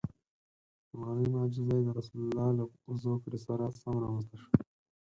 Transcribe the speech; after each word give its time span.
لومړنۍ 0.89 1.27
معجزه 1.35 1.73
یې 1.77 1.83
د 1.85 1.89
رسول 1.99 2.21
الله 2.25 2.49
له 2.57 2.65
زوکړې 3.03 3.39
سره 3.47 3.63
سم 3.81 3.95
رامنځته 4.03 4.35
شوه. 4.41 4.51